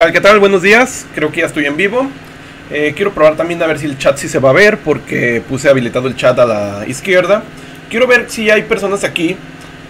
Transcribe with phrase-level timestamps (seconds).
[0.00, 0.38] ¿Qué tal?
[0.38, 2.08] Buenos días, creo que ya estoy en vivo.
[2.70, 5.42] Eh, quiero probar también a ver si el chat sí se va a ver porque
[5.48, 7.42] puse habilitado el chat a la izquierda.
[7.90, 9.36] Quiero ver si hay personas aquí.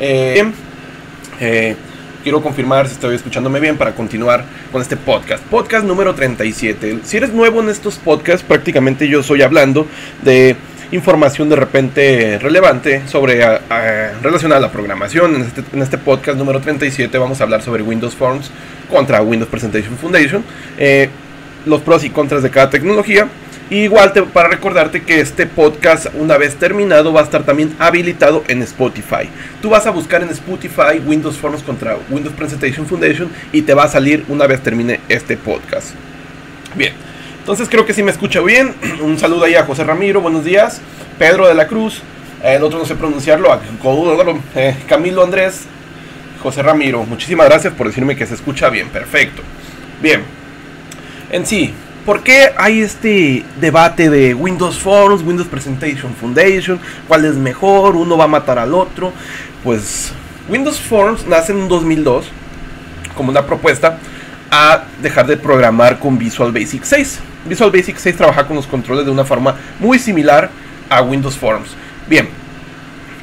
[0.01, 0.51] Eh,
[1.41, 1.77] eh,
[2.23, 5.45] quiero confirmar si estoy escuchándome bien para continuar con este podcast.
[5.45, 7.01] Podcast número 37.
[7.05, 9.87] Si eres nuevo en estos podcasts, prácticamente yo soy hablando
[10.23, 10.57] de
[10.93, 13.41] información de repente relevante sobre
[14.23, 15.35] relacionada a la programación.
[15.35, 18.51] En este, este, podcast número 37 vamos a hablar sobre Windows Forms
[18.91, 20.43] contra Windows Presentation Foundation,
[20.79, 21.11] eh,
[21.67, 23.29] los pros y contras de cada tecnología.
[23.71, 28.43] igual te, para recordarte que este podcast una vez terminado va a estar también habilitado
[28.49, 29.29] en Spotify.
[29.61, 33.85] Tú vas a buscar en Spotify Windows Forms contra Windows Presentation Foundation y te va
[33.85, 35.91] a salir una vez termine este podcast.
[36.75, 36.95] Bien,
[37.49, 38.75] entonces creo que si me escucha bien.
[39.03, 40.83] Un saludo ahí a José Ramiro, buenos días.
[41.19, 42.03] Pedro de la Cruz,
[42.45, 43.49] el otro no sé pronunciarlo,
[44.55, 45.63] eh, Camilo Andrés,
[46.43, 47.05] José Ramiro.
[47.05, 49.41] Muchísimas gracias por decirme que se escucha bien, perfecto.
[50.03, 50.25] Bien,
[51.31, 51.73] en sí,
[52.05, 56.79] ¿por qué hay este debate de Windows Forms, Windows Presentation Foundation?
[57.09, 57.97] ¿Cuál es mejor?
[57.97, 59.11] ¿Uno va a matar al otro?
[59.65, 60.13] Pues
[60.51, 62.27] Windows Forms nace en 2002
[63.17, 63.99] como una propuesta
[64.51, 67.21] a dejar de programar con Visual Basic 6.
[67.45, 70.51] Visual Basic 6 trabaja con los controles de una forma muy similar
[70.89, 71.71] a Windows Forms.
[72.09, 72.29] Bien,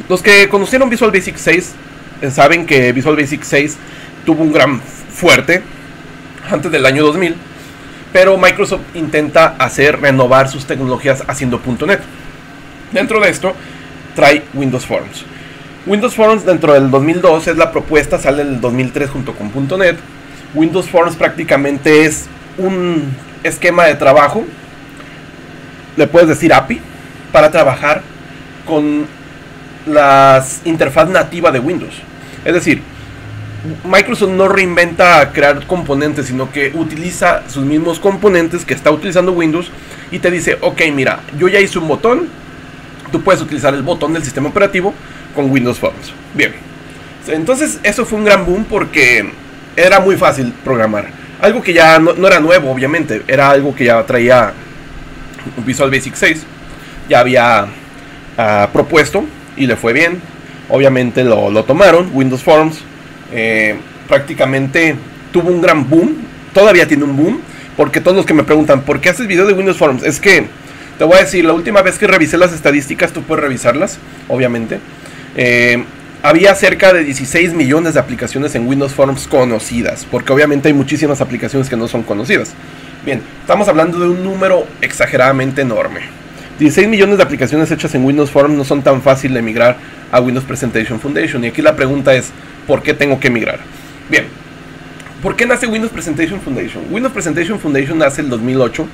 [0.09, 1.73] los que conocieron Visual Basic 6
[2.21, 3.77] eh, saben que Visual Basic 6
[4.25, 5.61] tuvo un gran fuerte
[6.49, 7.35] antes del año 2000,
[8.13, 12.01] pero Microsoft intenta hacer renovar sus tecnologías haciendo .NET.
[12.91, 13.53] Dentro de esto
[14.15, 15.25] trae Windows Forms.
[15.85, 19.97] Windows Forms dentro del 2002 es la propuesta, sale en el 2003 junto con .NET.
[20.53, 22.25] Windows Forms prácticamente es
[22.57, 23.13] un
[23.45, 24.43] esquema de trabajo,
[25.95, 26.81] le puedes decir API,
[27.31, 28.01] para trabajar
[28.65, 29.05] con
[29.85, 31.93] las interfaz nativa de Windows.
[32.43, 32.81] Es decir,
[33.83, 39.71] Microsoft no reinventa crear componentes, sino que utiliza sus mismos componentes que está utilizando Windows
[40.11, 42.27] y te dice, ok, mira, yo ya hice un botón,
[43.11, 44.93] tú puedes utilizar el botón del sistema operativo
[45.33, 46.13] con Windows Forms.
[46.33, 46.53] Bien,
[47.27, 49.29] entonces eso fue un gran boom porque
[49.75, 51.24] era muy fácil programar.
[51.41, 54.53] Algo que ya no, era nuevo, obviamente, era algo que ya traía
[55.65, 56.43] Visual Basic 6.
[57.09, 57.67] Ya había
[58.37, 59.25] ah, propuesto
[59.57, 60.21] y le fue bien.
[60.69, 62.79] Obviamente lo, tomaron, Windows Forms.
[63.31, 63.75] Eh,
[64.07, 64.95] prácticamente
[65.31, 66.15] tuvo un gran boom.
[66.53, 67.41] Todavía tiene un boom.
[67.77, 70.03] Porque todos los que me preguntan, ¿por qué haces video de Windows Forms?
[70.03, 70.47] Es que,
[70.97, 74.79] te voy a decir, la última vez que revisé las estadísticas, tú puedes revisarlas, obviamente.
[75.35, 75.83] Eh,
[76.25, 81.21] había cerca de 16 millones de aplicaciones en Windows Forms conocidas, porque obviamente hay muchísimas
[81.21, 82.53] aplicaciones que no son conocidas.
[83.05, 85.99] Bien, estamos hablando de un número exageradamente enorme.
[86.57, 89.77] 16 millones de aplicaciones hechas en Windows Forms no son tan fácil de migrar
[90.11, 91.43] a Windows Presentation Foundation.
[91.43, 92.31] Y aquí la pregunta es,
[92.65, 93.59] ¿por qué tengo que migrar?
[94.09, 94.25] Bien,
[95.21, 96.85] ¿por qué nace Windows Presentation Foundation?
[96.89, 98.87] Windows Presentation Foundation nace en 2008.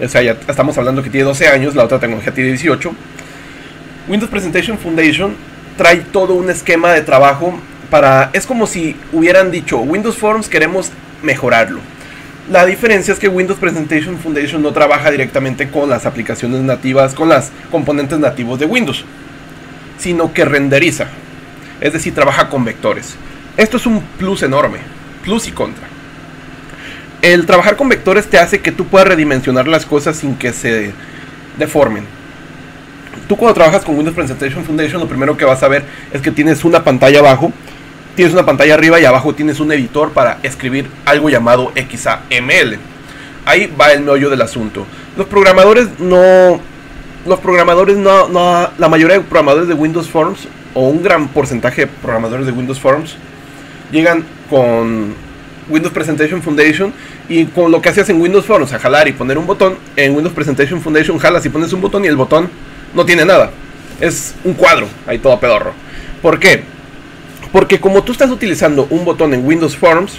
[0.00, 2.94] O sea, ya estamos hablando que tiene 12 años, la otra tecnología tiene 18.
[4.06, 5.34] Windows Presentation Foundation
[5.76, 7.58] trae todo un esquema de trabajo
[7.90, 8.30] para...
[8.32, 10.90] Es como si hubieran dicho, Windows Forms queremos
[11.22, 11.80] mejorarlo.
[12.50, 17.28] La diferencia es que Windows Presentation Foundation no trabaja directamente con las aplicaciones nativas, con
[17.28, 19.04] las componentes nativos de Windows,
[19.98, 21.06] sino que renderiza.
[21.80, 23.14] Es decir, trabaja con vectores.
[23.56, 24.78] Esto es un plus enorme,
[25.22, 25.86] plus y contra.
[27.22, 30.92] El trabajar con vectores te hace que tú puedas redimensionar las cosas sin que se
[31.58, 32.21] deformen
[33.32, 36.30] tú cuando trabajas con Windows Presentation Foundation, lo primero que vas a ver es que
[36.30, 37.50] tienes una pantalla abajo,
[38.14, 42.76] tienes una pantalla arriba y abajo tienes un editor para escribir algo llamado XAML.
[43.46, 44.84] Ahí va el meollo del asunto.
[45.16, 46.60] Los programadores no.
[47.24, 48.68] Los programadores no, no.
[48.76, 52.80] La mayoría de programadores de Windows Forms, o un gran porcentaje de programadores de Windows
[52.80, 53.16] Forms,
[53.90, 55.14] llegan con
[55.70, 56.92] Windows Presentation Foundation
[57.30, 60.14] y con lo que haces en Windows Forms, a jalar y poner un botón, en
[60.14, 62.50] Windows Presentation Foundation jalas y pones un botón y el botón
[62.94, 63.50] no tiene nada.
[64.00, 65.72] Es un cuadro, ahí todo pedorro.
[66.20, 66.64] ¿Por qué?
[67.52, 70.14] Porque como tú estás utilizando un botón en Windows Forms,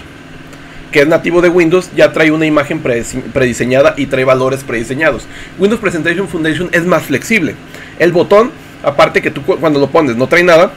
[0.91, 2.79] que es nativo de Windows, ya trae una imagen
[3.33, 5.25] prediseñada y trae valores prediseñados.
[5.57, 7.55] Windows Presentation Foundation es más flexible.
[7.97, 8.51] El botón,
[8.83, 10.71] aparte que tú cuando lo pones no trae nada,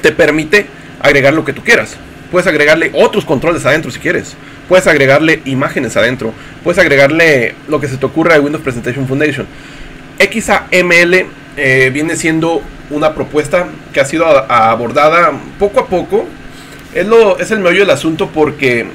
[0.00, 0.66] te permite
[1.00, 1.96] agregar lo que tú quieras.
[2.30, 4.36] Puedes agregarle otros controles adentro si quieres.
[4.68, 6.32] Puedes agregarle imágenes adentro.
[6.62, 9.46] Puedes agregarle lo que se te ocurra de Windows Presentation Foundation.
[10.22, 11.26] XAML
[11.56, 16.26] eh, viene siendo una propuesta que ha sido abordada poco a poco.
[16.94, 18.86] Es, lo, es el meollo del asunto porque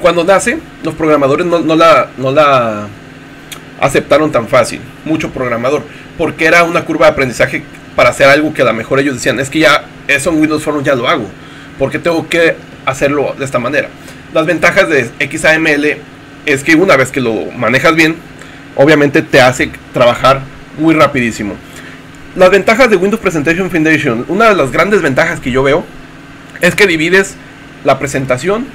[0.00, 2.88] cuando nace, los programadores no, la, no la
[3.80, 4.80] aceptaron tan fácil.
[5.04, 5.82] Mucho programador.
[6.18, 7.62] Porque era una curva de aprendizaje
[7.94, 10.62] para hacer algo que a lo mejor ellos decían, es que ya eso en Windows
[10.62, 11.26] Forms ya lo hago.
[11.78, 13.88] porque tengo que hacerlo de esta manera?
[14.32, 15.98] Las ventajas de XAML
[16.46, 18.16] es que una vez que lo manejas bien,
[18.76, 20.42] obviamente te hace trabajar
[20.78, 21.54] muy rapidísimo.
[22.36, 25.84] Las ventajas de Windows Presentation Foundation, una de las grandes ventajas que yo veo
[26.60, 27.34] es que divides
[27.84, 28.66] la presentación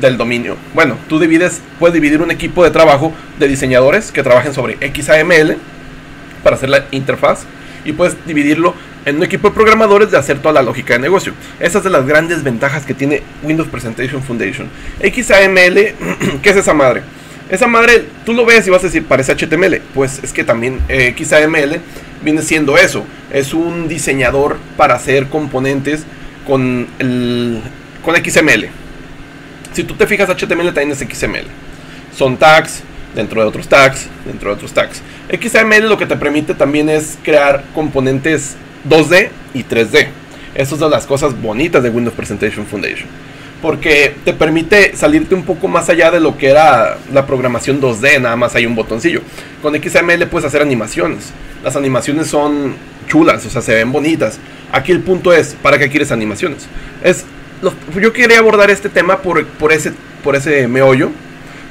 [0.00, 0.56] del dominio.
[0.74, 5.56] Bueno, tú divides, puedes dividir un equipo de trabajo de diseñadores que trabajen sobre XAML
[6.42, 7.44] para hacer la interfaz
[7.84, 8.74] y puedes dividirlo
[9.04, 11.34] en un equipo de programadores de hacer toda la lógica de negocio.
[11.60, 14.68] Esa es de las grandes ventajas que tiene Windows Presentation Foundation.
[15.00, 15.94] XAML,
[16.42, 17.02] ¿qué es esa madre?
[17.50, 19.80] Esa madre, tú lo ves y vas a decir, parece HTML.
[19.94, 21.80] Pues es que también eh, XAML
[22.22, 23.04] viene siendo eso.
[23.32, 26.04] Es un diseñador para hacer componentes
[26.46, 27.60] con, el,
[28.02, 28.68] con XML.
[29.72, 31.46] Si tú te fijas, HTML también es XML.
[32.16, 32.82] Son tags,
[33.14, 35.02] dentro de otros tags, dentro de otros tags.
[35.30, 38.56] XML lo que te permite también es crear componentes
[38.88, 40.08] 2D y 3D.
[40.54, 43.08] Esas son las cosas bonitas de Windows Presentation Foundation.
[43.64, 48.20] Porque te permite salirte un poco más allá de lo que era la programación 2D,
[48.20, 49.22] nada más hay un botoncillo.
[49.62, 51.32] Con XML puedes hacer animaciones.
[51.64, 52.74] Las animaciones son
[53.08, 54.38] chulas, o sea, se ven bonitas.
[54.70, 56.66] Aquí el punto es, ¿para qué quieres animaciones?
[57.02, 57.24] Es,
[57.98, 61.10] yo quería abordar este tema por, por, ese, por ese meollo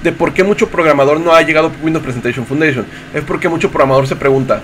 [0.01, 2.87] de por qué mucho programador no ha llegado a Windows Presentation Foundation.
[3.13, 4.63] Es porque mucho programador se pregunta,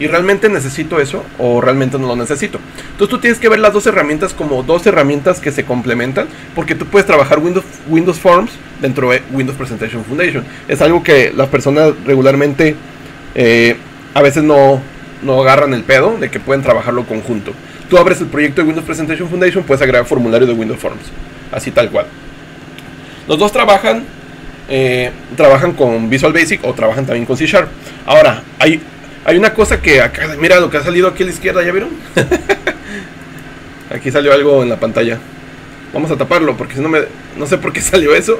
[0.00, 2.58] ¿y realmente necesito eso o realmente no lo necesito?
[2.90, 6.26] Entonces tú tienes que ver las dos herramientas como dos herramientas que se complementan,
[6.56, 8.50] porque tú puedes trabajar Windows, Windows Forms
[8.80, 10.44] dentro de Windows Presentation Foundation.
[10.66, 12.74] Es algo que las personas regularmente
[13.36, 13.76] eh,
[14.14, 14.80] a veces no,
[15.22, 17.52] no agarran el pedo de que pueden trabajarlo conjunto.
[17.88, 21.02] Tú abres el proyecto de Windows Presentation Foundation, puedes agregar formulario de Windows Forms,
[21.52, 22.06] así tal cual.
[23.28, 24.04] Los dos trabajan
[24.72, 27.68] eh, trabajan con Visual Basic o trabajan también con C Sharp.
[28.06, 28.80] Ahora, hay,
[29.24, 31.72] hay una cosa que acá, mira lo que ha salido aquí a la izquierda, ¿ya
[31.72, 31.90] vieron?
[33.94, 35.18] aquí salió algo en la pantalla.
[35.92, 37.00] Vamos a taparlo porque si no me...
[37.36, 38.38] No sé por qué salió eso.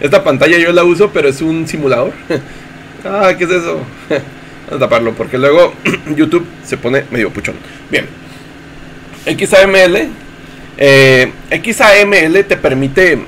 [0.00, 2.12] Esta pantalla yo la uso, pero es un simulador.
[3.04, 3.80] ah, ¿qué es eso?
[4.08, 5.74] Vamos a taparlo porque luego
[6.16, 7.56] YouTube se pone medio puchón.
[7.90, 8.06] Bien.
[9.26, 10.08] XAML.
[10.78, 13.18] Eh, XAML te permite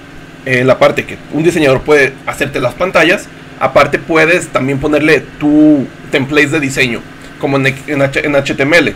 [0.46, 3.28] en la parte que un diseñador puede hacerte las pantallas,
[3.60, 7.00] aparte puedes también ponerle tu templates de diseño,
[7.40, 8.94] como en, HTML.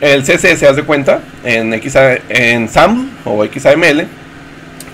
[0.00, 4.08] El CSS, haz de cuenta, en, XA, en SAM o XAML,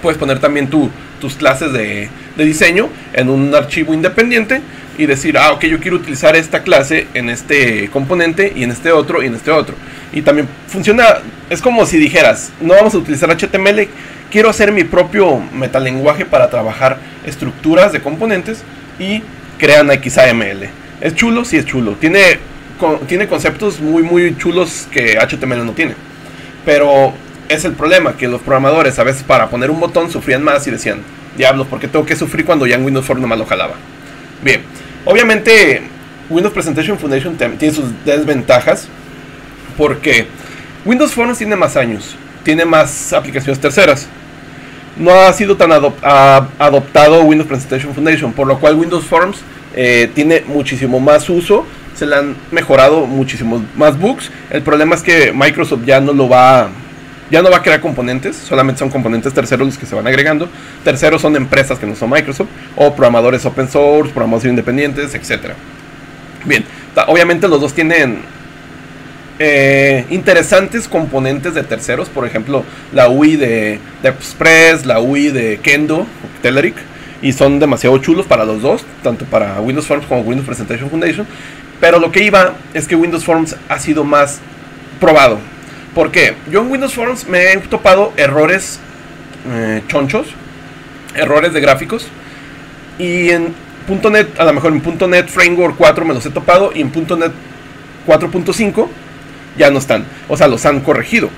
[0.02, 0.90] puedes poner también tu,
[1.22, 4.60] tus clases de, de diseño en un archivo independiente
[4.98, 8.92] y decir, ah, ok, yo quiero utilizar esta clase en este componente y en este
[8.92, 9.74] otro y en este otro.
[10.12, 13.88] Y también funciona, es como si dijeras, no vamos a utilizar HTML,
[14.30, 18.62] quiero hacer mi propio metalenguaje para trabajar estructuras de componentes
[18.98, 19.22] y
[19.58, 20.83] crean XAML.
[21.00, 21.44] ¿Es chulo?
[21.44, 21.92] Sí es chulo.
[21.92, 22.38] Tiene,
[23.06, 25.94] tiene conceptos muy muy chulos que HTML no tiene.
[26.64, 27.12] Pero
[27.48, 30.70] es el problema, que los programadores a veces para poner un botón sufrían más y
[30.70, 31.00] decían,
[31.36, 33.74] diablos, ¿por qué tengo que sufrir cuando ya en Windows Form nomás lo jalaba?
[34.42, 34.62] Bien,
[35.04, 35.82] obviamente
[36.30, 38.88] Windows Presentation Foundation tiene sus desventajas
[39.76, 40.26] porque
[40.84, 44.08] Windows Forms tiene más años, tiene más aplicaciones terceras
[44.96, 49.38] no ha sido tan adoptado Windows Presentation Foundation, por lo cual Windows Forms
[49.74, 54.30] eh, tiene muchísimo más uso, se le han mejorado muchísimos más bugs.
[54.50, 56.70] El problema es que Microsoft ya no lo va
[57.30, 60.48] ya no va a crear componentes, solamente son componentes terceros los que se van agregando.
[60.84, 65.54] Terceros son empresas que no son Microsoft o programadores open source, programadores independientes, etcétera.
[66.44, 66.64] Bien,
[67.08, 68.18] obviamente los dos tienen
[69.38, 76.06] eh, interesantes componentes de terceros, por ejemplo, la UI de, Express, la UI de Kendo,
[76.42, 76.76] Telerik,
[77.24, 81.26] y son demasiado chulos para los dos, tanto para Windows Forms como Windows Presentation Foundation.
[81.80, 84.40] Pero lo que iba es que Windows Forms ha sido más
[85.00, 85.38] probado.
[85.94, 86.34] ¿Por qué?
[86.50, 88.78] Yo en Windows Forms me he topado errores
[89.50, 90.26] eh, chonchos,
[91.14, 92.08] errores de gráficos,
[92.98, 93.54] y en
[93.88, 97.32] .NET, a lo mejor en .NET Framework 4 me los he topado, y en .NET
[98.06, 98.86] 4.5
[99.56, 100.04] ya no están.
[100.28, 101.30] O sea, los han corregido.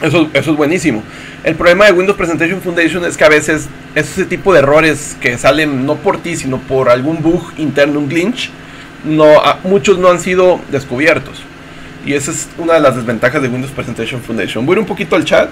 [0.00, 1.02] Eso, eso es buenísimo.
[1.42, 5.36] El problema de Windows Presentation Foundation es que a veces ese tipo de errores que
[5.38, 8.50] salen no por ti, sino por algún bug interno, un glitch,
[9.04, 11.42] no, muchos no han sido descubiertos.
[12.06, 14.64] Y esa es una de las desventajas de Windows Presentation Foundation.
[14.64, 15.50] Voy a ir un poquito al chat.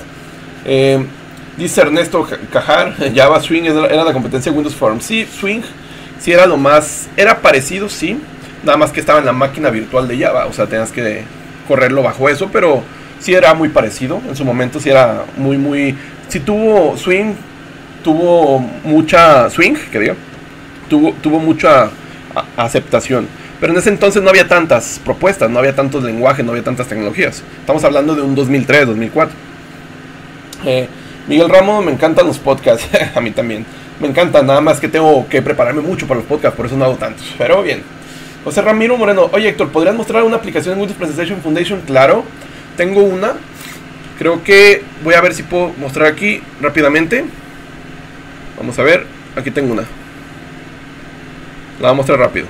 [0.65, 1.05] Eh,
[1.57, 5.05] dice Ernesto Cajar, Java Swing era la competencia de Windows Forms.
[5.05, 5.63] Sí, Swing
[6.19, 8.19] sí era lo más, era parecido, sí.
[8.65, 10.47] Nada más que estaba en la máquina virtual de Java.
[10.47, 11.25] O sea, tenías que
[11.69, 12.83] correrlo bajo eso, pero
[13.27, 14.23] sí era muy parecido.
[14.29, 15.97] En su momento sí era muy, muy...
[16.29, 17.35] Si tuvo swing,
[18.05, 20.15] tuvo mucha swing, que
[20.89, 21.91] tuvo, tuvo mucha
[22.57, 23.27] aceptación.
[23.59, 26.87] Pero en ese entonces no había tantas propuestas, no había tantos lenguajes, no había tantas
[26.87, 27.43] tecnologías.
[27.59, 29.37] Estamos hablando de un 2003, 2004.
[30.65, 30.89] Eh,
[31.27, 32.87] Miguel Ramos, me encantan los podcasts.
[33.15, 33.67] a mí también.
[33.99, 36.85] Me encantan, nada más que tengo que prepararme mucho para los podcasts, por eso no
[36.85, 37.35] hago tantos.
[37.37, 37.83] Pero bien.
[38.45, 41.81] José Ramiro Moreno, oye Héctor, ¿podrías mostrar una aplicación en Windows Presentation Foundation?
[41.81, 42.23] Claro,
[42.77, 43.35] tengo una.
[44.19, 47.25] Creo que voy a ver si puedo mostrar aquí rápidamente.
[48.57, 49.07] Vamos a ver,
[49.37, 49.83] aquí tengo una.
[51.81, 52.47] La voy a mostrar rápido.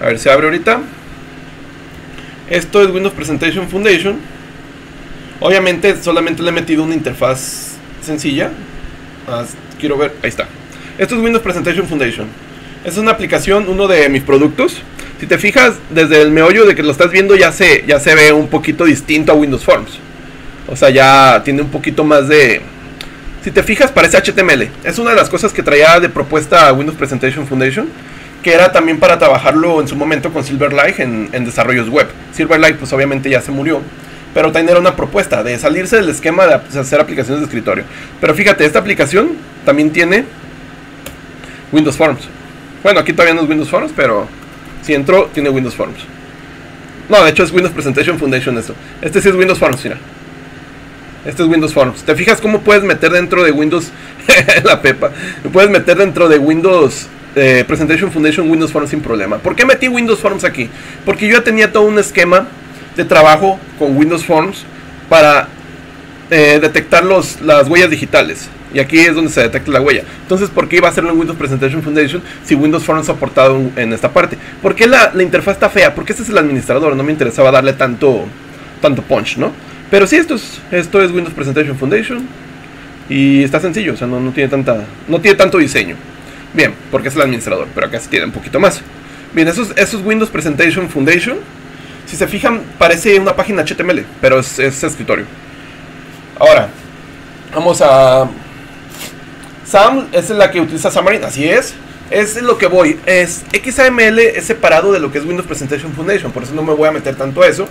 [0.00, 0.80] A ver, se abre ahorita.
[2.50, 4.18] Esto es Windows Presentation Foundation.
[5.40, 8.50] Obviamente solamente le he metido una interfaz sencilla.
[9.26, 9.44] Ah,
[9.80, 10.46] quiero ver, ahí está.
[10.98, 12.28] Esto es Windows Presentation Foundation.
[12.84, 14.82] Es una aplicación, uno de mis productos.
[15.22, 18.12] Si te fijas, desde el meollo de que lo estás viendo ya se, ya se
[18.16, 20.00] ve un poquito distinto a Windows Forms.
[20.66, 22.60] O sea, ya tiene un poquito más de...
[23.44, 24.68] Si te fijas, parece HTML.
[24.82, 27.88] Es una de las cosas que traía de propuesta Windows Presentation Foundation
[28.42, 32.08] que era también para trabajarlo en su momento con Silverlight en, en desarrollos web.
[32.32, 33.80] Silverlight pues obviamente ya se murió,
[34.34, 37.84] pero también era una propuesta de salirse del esquema de hacer aplicaciones de escritorio.
[38.20, 40.24] Pero fíjate, esta aplicación también tiene
[41.70, 42.22] Windows Forms.
[42.82, 44.26] Bueno, aquí todavía no es Windows Forms, pero
[44.82, 45.98] si entró, tiene Windows Forms.
[47.08, 48.74] No, de hecho es Windows Presentation Foundation eso.
[49.00, 49.98] Este sí es Windows Forms, mira.
[51.24, 52.02] Este es Windows Forms.
[52.02, 53.90] ¿Te fijas cómo puedes meter dentro de Windows
[54.64, 55.10] la pepa?
[55.52, 59.38] Puedes meter dentro de Windows eh, Presentation Foundation Windows Forms sin problema.
[59.38, 60.68] ¿Por qué metí Windows Forms aquí?
[61.04, 62.48] Porque yo ya tenía todo un esquema
[62.96, 64.64] de trabajo con Windows Forms
[65.08, 65.48] para
[66.30, 68.48] eh, detectar las huellas digitales.
[68.74, 70.04] Y aquí es donde se detecta la huella.
[70.22, 73.60] Entonces, ¿por qué iba a hacerlo en Windows Presentation Foundation si Windows Forms ha aportado
[73.76, 74.38] en esta parte?
[74.60, 75.94] ¿Por qué la, la, interfaz está fea?
[75.94, 78.24] Porque este es el administrador, no me interesaba darle tanto,
[78.80, 79.52] tanto punch, ¿no?
[79.90, 82.26] Pero sí, esto es, esto es Windows Presentation Foundation.
[83.08, 85.96] Y está sencillo, o sea, no, no, tiene, tanta, no tiene tanto diseño.
[86.54, 88.80] Bien, porque es el administrador, pero acá se tiene un poquito más.
[89.34, 91.38] Bien, eso es, eso es Windows Presentation Foundation.
[92.06, 95.24] Si se fijan, parece una página HTML, pero es, es escritorio.
[96.38, 96.68] Ahora,
[97.54, 98.28] vamos a...
[99.72, 101.74] SAM es la que utiliza Xamarin, así es.
[102.10, 102.98] Es lo que voy.
[103.06, 106.74] Es XAML es separado de lo que es Windows Presentation Foundation, por eso no me
[106.74, 107.66] voy a meter tanto a eso.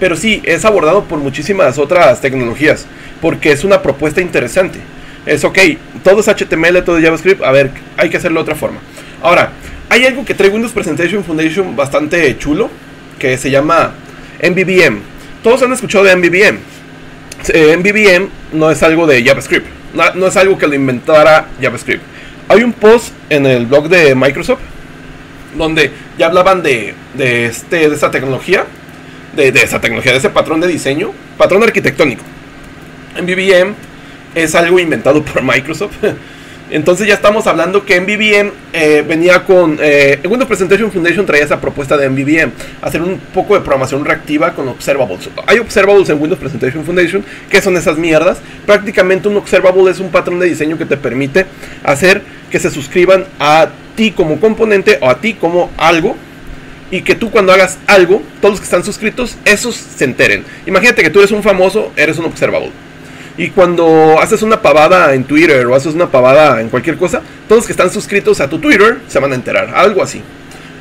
[0.00, 2.86] Pero sí, es abordado por muchísimas otras tecnologías,
[3.20, 4.80] porque es una propuesta interesante
[5.26, 5.58] es ok,
[6.02, 8.80] todo es HTML, todo es JavaScript, a ver, hay que hacerlo de otra forma.
[9.22, 9.52] Ahora,
[9.88, 12.70] hay algo que trae Windows Presentation Foundation bastante chulo,
[13.18, 13.92] que se llama
[14.42, 14.98] MVVM.
[15.42, 16.58] Todos han escuchado de MVVM.
[17.48, 22.02] Eh, MVVM no es algo de JavaScript, no, es algo que lo inventara JavaScript.
[22.48, 24.60] Hay un post en el blog de Microsoft
[25.56, 28.64] donde ya hablaban de, de, este, de tecnología,
[29.36, 32.22] de, de esa tecnología, de ese patrón de diseño, patrón arquitectónico.
[33.20, 33.74] MVVM
[34.34, 35.96] es algo inventado por Microsoft.
[36.72, 39.78] Entonces ya estamos hablando que MVVM eh, venía con...
[39.78, 42.50] Eh, Windows Presentation Foundation traía esa propuesta de MVVM,
[42.80, 45.28] hacer un poco de programación reactiva con observables.
[45.46, 48.38] Hay observables en Windows Presentation Foundation, que son esas mierdas.
[48.64, 51.44] Prácticamente un observable es un patrón de diseño que te permite
[51.84, 56.16] hacer que se suscriban a ti como componente o a ti como algo.
[56.90, 60.44] Y que tú cuando hagas algo, todos los que están suscritos, esos se enteren.
[60.66, 62.70] Imagínate que tú eres un famoso, eres un observable.
[63.38, 67.66] Y cuando haces una pavada en Twitter o haces una pavada en cualquier cosa, todos
[67.66, 69.72] que están suscritos a tu Twitter se van a enterar.
[69.74, 70.20] Algo así.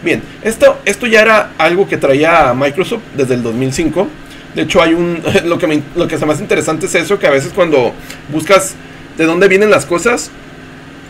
[0.03, 4.08] Bien, esto, esto ya era algo que traía Microsoft desde el 2005.
[4.55, 5.22] De hecho, hay un.
[5.46, 7.93] Lo que, lo que es más interesante es eso: que a veces cuando
[8.29, 8.75] buscas
[9.17, 10.29] de dónde vienen las cosas,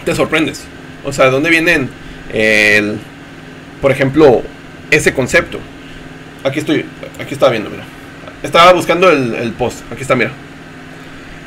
[0.05, 0.63] te sorprendes.
[1.03, 1.89] O sea, de dónde vienen,
[2.31, 2.99] el,
[3.81, 4.43] por ejemplo,
[4.91, 5.59] ese concepto.
[6.43, 6.85] Aquí estoy,
[7.19, 7.83] aquí estaba viendo, mira.
[8.43, 9.79] Estaba buscando el, el post.
[9.91, 10.31] Aquí está, mira.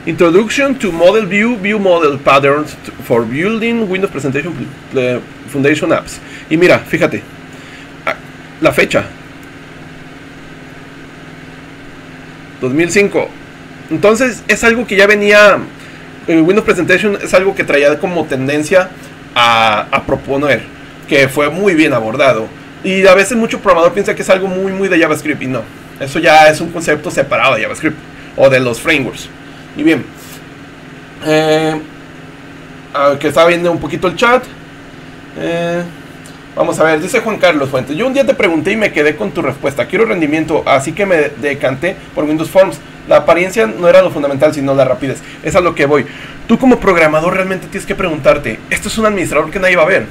[0.06, 4.52] Introduction to Model View View Model Patterns for Building Windows Presentation
[5.48, 6.20] Foundation Apps.
[6.50, 7.22] Y mira, fíjate,
[8.04, 8.14] ah,
[8.60, 9.06] la fecha.
[12.60, 13.30] 2005.
[13.90, 15.58] Entonces es algo que ya venía,
[16.28, 18.90] Windows Presentation es algo que traía como tendencia
[19.34, 20.64] a, a proponer,
[21.08, 22.46] que fue muy bien abordado.
[22.82, 25.62] Y a veces mucho programador piensa que es algo muy, muy de JavaScript y no.
[25.98, 27.96] Eso ya es un concepto separado de JavaScript
[28.36, 29.30] o de los frameworks.
[29.76, 30.04] Y bien,
[31.26, 31.80] eh,
[33.18, 34.44] que estaba viendo un poquito el chat.
[35.36, 35.82] Eh,
[36.54, 37.96] vamos a ver, dice Juan Carlos Fuentes.
[37.96, 39.86] Yo un día te pregunté y me quedé con tu respuesta.
[39.86, 42.78] Quiero rendimiento, así que me decanté por Windows Forms.
[43.08, 45.22] La apariencia no era lo fundamental, sino la rapidez.
[45.42, 46.06] Es a lo que voy.
[46.46, 49.86] Tú como programador realmente tienes que preguntarte, ¿esto es un administrador que nadie va a
[49.86, 50.06] ver?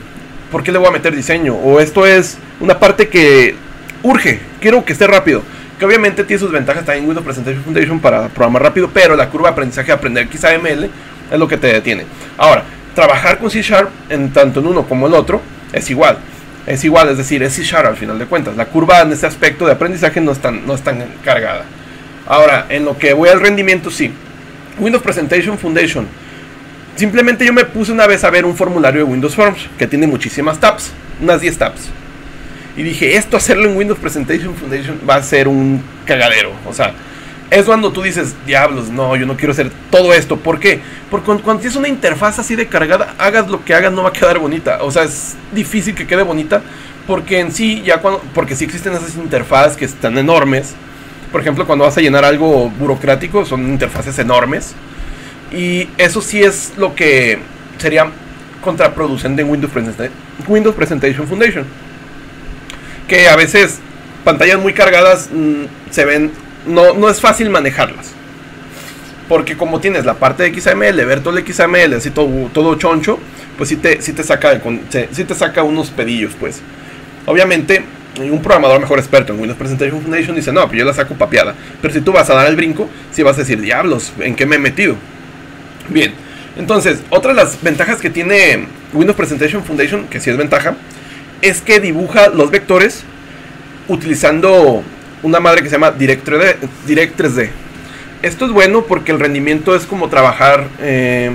[0.51, 1.55] ¿Por qué le voy a meter diseño?
[1.55, 3.55] ¿O esto es una parte que
[4.03, 4.41] urge?
[4.59, 5.41] Quiero que esté rápido
[5.83, 9.53] obviamente tiene sus ventajas también Windows Presentation Foundation para programar rápido, pero la curva de
[9.53, 12.05] aprendizaje de aprender quizá es lo que te detiene.
[12.37, 12.63] Ahora,
[12.95, 16.17] trabajar con C Sharp en tanto en uno como el otro es igual.
[16.65, 18.55] Es igual, es decir, es C Sharp al final de cuentas.
[18.55, 20.75] La curva en este aspecto de aprendizaje no es tan, no
[21.23, 21.65] cargada.
[22.25, 24.13] Ahora, en lo que voy al rendimiento, sí.
[24.79, 26.07] Windows Presentation Foundation.
[26.95, 30.07] Simplemente yo me puse una vez a ver un formulario de Windows Forms que tiene
[30.07, 31.89] muchísimas tabs, unas 10 tabs.
[32.75, 36.51] Y dije, esto hacerlo en Windows Presentation Foundation va a ser un cagadero.
[36.67, 36.93] O sea,
[37.51, 40.37] es cuando tú dices, diablos, no, yo no quiero hacer todo esto.
[40.37, 40.81] ¿Por qué?
[41.11, 44.13] Porque cuando, tienes una interfaz así de cargada, hagas lo que hagas, no va a
[44.13, 44.79] quedar bonita.
[44.81, 46.63] O sea, es difícil que quede bonita.
[47.05, 48.21] Porque en sí, ya cuando.
[48.33, 50.73] Porque sí existen esas interfaces que están enormes.
[51.31, 54.73] Por ejemplo, cuando vas a llenar algo burocrático, son interfaces enormes.
[55.51, 57.37] Y eso sí es lo que
[57.77, 58.07] sería
[58.63, 59.71] contraproducente en Windows,
[60.47, 61.65] Windows Presentation Foundation.
[63.07, 63.79] Que a veces
[64.23, 66.31] pantallas muy cargadas mm, se ven
[66.65, 68.11] no, no es fácil manejarlas.
[69.27, 73.19] Porque como tienes la parte de XML, ver todo el XML, así todo, todo choncho,
[73.57, 74.61] pues sí te, te, saca,
[75.11, 76.61] sí te saca unos pedillos, pues.
[77.25, 77.83] Obviamente,
[78.19, 81.55] un programador mejor experto en Windows Presentation Foundation dice, no, pues yo la saco papeada.
[81.81, 84.45] Pero si tú vas a dar el brinco, si vas a decir, diablos, ¿en qué
[84.45, 84.95] me he metido?
[85.89, 86.13] Bien,
[86.57, 90.75] entonces, otra de las ventajas que tiene Windows Presentation Foundation, que sí es ventaja,
[91.43, 93.03] es que dibuja los vectores
[93.89, 94.81] utilizando
[95.21, 96.55] una madre que se llama Direct 3D.
[96.87, 97.49] Direct 3D.
[98.21, 101.31] Esto es bueno porque el rendimiento es como trabajar, eh,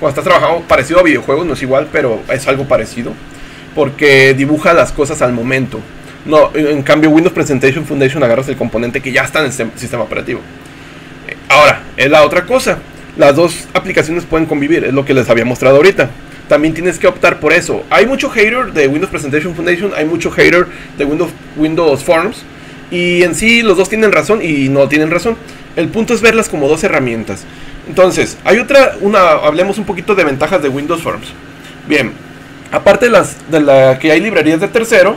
[0.00, 3.12] cuando estás trabajando parecido a videojuegos, no es igual, pero es algo parecido.
[3.76, 5.80] Porque dibuja las cosas al momento.
[6.26, 10.02] No, en cambio Windows Presentation Foundation agarras el componente que ya está en el sistema
[10.02, 10.40] operativo.
[11.48, 12.78] Ahora, es la otra cosa.
[13.16, 16.10] Las dos aplicaciones pueden convivir, es lo que les había mostrado ahorita.
[16.48, 17.84] También tienes que optar por eso.
[17.90, 20.66] Hay mucho hater de Windows Presentation Foundation, hay mucho hater
[20.98, 22.44] de Windows, Windows Forms
[22.90, 25.36] y en sí los dos tienen razón y no tienen razón.
[25.76, 27.44] El punto es verlas como dos herramientas.
[27.88, 31.28] Entonces, hay otra, una, hablemos un poquito de ventajas de Windows Forms.
[31.88, 32.12] Bien,
[32.70, 35.16] aparte de las de la que hay librerías de tercero,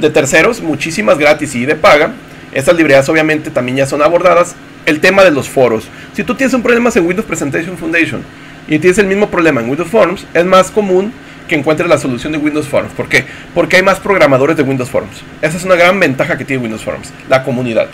[0.00, 2.12] de terceros, muchísimas gratis y de paga.
[2.52, 4.54] Estas librerías obviamente también ya son abordadas.
[4.84, 5.84] El tema de los foros.
[6.12, 8.22] Si tú tienes un problema en Windows Presentation Foundation
[8.68, 11.12] y tienes el mismo problema en Windows Forms, es más común
[11.48, 12.92] que encuentres la solución de Windows Forms.
[12.92, 13.26] ¿Por qué?
[13.54, 15.22] Porque hay más programadores de Windows Forms.
[15.40, 17.88] Esa es una gran ventaja que tiene Windows Forms, la comunidad.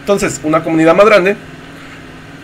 [0.00, 1.36] Entonces, una comunidad más grande.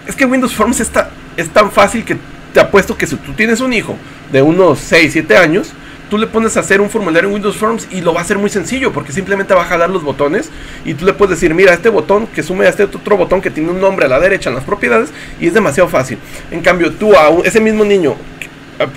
[0.06, 2.16] Es que Windows Forms está, es tan fácil que
[2.52, 3.96] te apuesto que si tú tienes un hijo
[4.32, 5.72] de unos 6, 7 años,
[6.12, 8.36] tú le pones a hacer un formulario en Windows Forms y lo va a hacer
[8.36, 10.50] muy sencillo porque simplemente va a jalar los botones
[10.84, 13.50] y tú le puedes decir, mira, este botón que sume a este otro botón que
[13.50, 15.08] tiene un nombre a la derecha en las propiedades
[15.40, 16.18] y es demasiado fácil.
[16.50, 18.14] En cambio, tú a ese mismo niño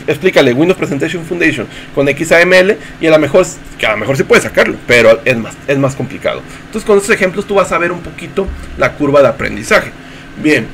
[0.08, 3.46] explícale Windows Presentation Foundation con XAML y a lo mejor,
[3.80, 6.42] que a lo mejor sí puede sacarlo, pero es más, es más complicado.
[6.66, 8.46] Entonces con estos ejemplos tú vas a ver un poquito
[8.78, 9.92] la curva de aprendizaje.
[10.44, 10.68] Bien,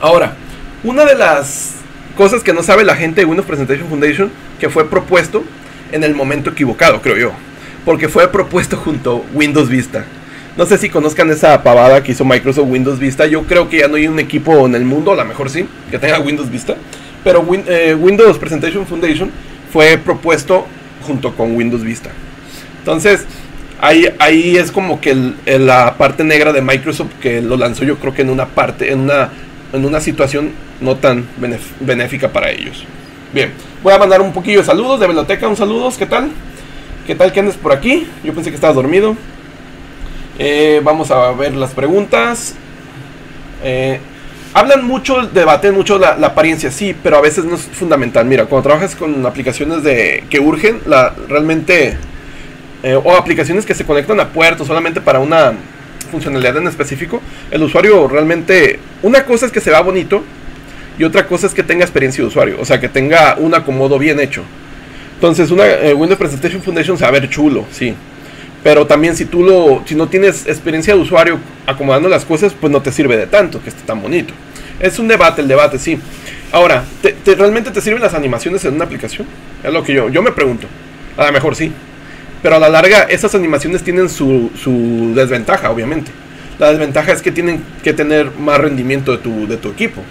[0.00, 0.36] ahora,
[0.84, 1.72] una de las
[2.16, 5.44] cosas que no sabe la gente de Windows Presentation Foundation que fue propuesto
[5.92, 7.32] en el momento equivocado, creo yo,
[7.84, 10.04] porque fue propuesto junto Windows Vista.
[10.56, 13.26] No sé si conozcan esa pavada que hizo Microsoft Windows Vista.
[13.26, 15.68] Yo creo que ya no hay un equipo en el mundo, a lo mejor sí,
[15.90, 16.76] que tenga Windows Vista
[17.26, 19.32] pero eh, Windows Presentation Foundation
[19.72, 20.64] fue propuesto
[21.04, 22.10] junto con Windows Vista.
[22.78, 23.24] Entonces,
[23.80, 28.14] ahí, ahí es como que la parte negra de Microsoft que lo lanzó yo creo
[28.14, 29.30] que en una parte, en una,
[29.72, 31.26] en una situación no tan
[31.80, 32.84] benéfica para ellos.
[33.36, 36.30] Bien, voy a mandar un poquillo de saludos de biblioteca, un saludos, ¿qué tal?
[37.06, 38.08] ¿Qué tal que andes por aquí?
[38.24, 39.14] Yo pensé que estabas dormido.
[40.38, 42.54] Eh, vamos a ver las preguntas.
[43.62, 44.00] Eh,
[44.54, 48.24] Hablan mucho, debaten mucho la, apariencia, sí, pero a veces no es fundamental.
[48.24, 51.98] Mira, cuando trabajas con aplicaciones de que urgen, la, realmente,
[52.82, 55.52] eh, o aplicaciones que se conectan a puertos solamente para una
[56.10, 57.20] funcionalidad en específico,
[57.50, 60.24] el usuario realmente, una cosa es que se vea bonito
[60.98, 63.98] y otra cosa es que tenga experiencia de usuario, o sea, que tenga un acomodo
[63.98, 64.42] bien hecho.
[65.14, 67.94] Entonces, una eh, Windows Presentation Foundation se va a ver chulo, sí.
[68.62, 72.70] Pero también si tú lo, si no tienes experiencia de usuario acomodando las cosas, pues
[72.72, 74.34] no te sirve de tanto que esté tan bonito.
[74.80, 75.98] Es un debate, el debate, sí.
[76.52, 79.26] Ahora, ¿te, realmente te sirven las animaciones en una aplicación?
[79.62, 80.66] Es lo que yo, yo me pregunto.
[81.16, 81.72] A lo mejor sí.
[82.42, 86.10] Pero a la larga, esas animaciones tienen su, su desventaja, obviamente.
[86.58, 90.02] La desventaja es que tienen que tener más rendimiento de tu, de tu equipo.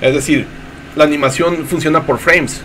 [0.00, 0.46] Es decir,
[0.94, 2.62] la animación funciona por frames.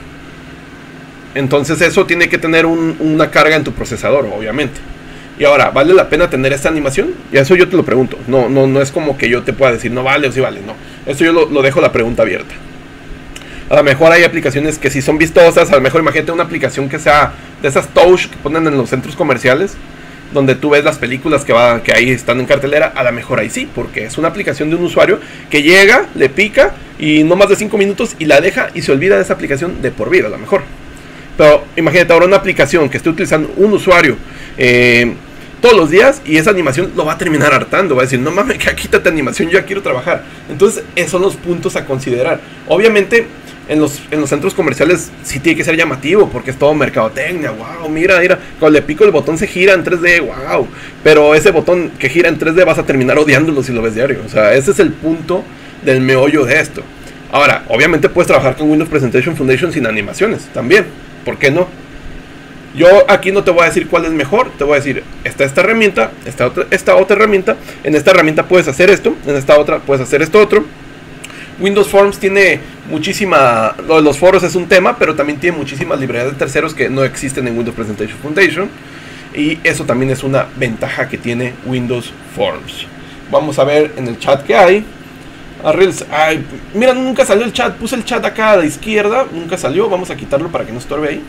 [1.33, 4.79] Entonces eso tiene que tener una carga en tu procesador, obviamente.
[5.39, 7.13] Y ahora, ¿vale la pena tener esta animación?
[7.31, 8.17] Y eso yo te lo pregunto.
[8.27, 10.59] No, no, no es como que yo te pueda decir, no vale o sí vale,
[10.65, 10.75] no.
[11.05, 12.53] Eso yo lo, dejo la pregunta abierta.
[13.69, 15.71] A lo mejor hay aplicaciones que sí son vistosas.
[15.71, 18.89] A lo mejor imagínate una aplicación que sea de esas touch que ponen en los
[18.89, 19.77] centros comerciales.
[20.33, 22.93] Donde tú ves las películas que, va, que ahí están en cartelera.
[22.95, 23.67] A lo mejor ahí sí.
[23.73, 27.55] Porque es una aplicación de un usuario que llega, le pica y no más de
[27.55, 30.27] 5 minutos y la deja y se olvida de esa aplicación de por vida.
[30.27, 30.61] A lo mejor.
[31.37, 34.17] Pero imagínate ahora una aplicación que esté utilizando un usuario.
[34.57, 35.13] Eh,
[35.61, 37.95] todos los días y esa animación lo va a terminar hartando.
[37.95, 40.23] Va a decir, no mames, quítate animación, yo ya quiero trabajar.
[40.49, 42.39] Entonces, esos son los puntos a considerar.
[42.67, 43.27] Obviamente,
[43.67, 47.51] en los, en los centros comerciales sí tiene que ser llamativo porque es todo mercadotecnia.
[47.51, 50.67] Wow, mira, mira, cuando le pico el botón se gira en 3D, wow.
[51.03, 54.19] Pero ese botón que gira en 3D vas a terminar odiándolo si lo ves diario.
[54.25, 55.43] O sea, ese es el punto
[55.85, 56.83] del meollo de esto.
[57.31, 60.85] Ahora, obviamente puedes trabajar con Windows Presentation Foundation sin animaciones también.
[61.23, 61.67] ¿Por qué no?
[62.75, 65.43] Yo aquí no te voy a decir cuál es mejor, te voy a decir, está
[65.43, 69.59] esta herramienta, esta otra, esta otra herramienta, en esta herramienta puedes hacer esto, en esta
[69.59, 70.63] otra puedes hacer esto otro.
[71.59, 75.99] Windows Forms tiene muchísima, lo de los foros es un tema, pero también tiene muchísimas
[75.99, 78.69] librerías de terceros que no existen en Windows Presentation Foundation.
[79.33, 82.87] Y eso también es una ventaja que tiene Windows Forms.
[83.29, 84.83] Vamos a ver en el chat que hay.
[86.11, 87.75] Ay, mira, nunca salió el chat.
[87.75, 89.25] Puse el chat acá a la izquierda.
[89.31, 89.87] Nunca salió.
[89.87, 91.23] Vamos a quitarlo para que no estorbe ahí.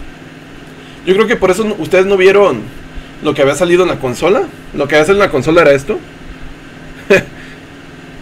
[1.06, 2.62] Yo creo que por eso ustedes no vieron
[3.22, 4.42] lo que había salido en la consola.
[4.74, 5.98] Lo que había salido en la consola era esto.